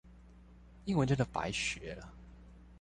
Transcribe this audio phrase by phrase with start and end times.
[0.85, 2.11] 英文真的白學了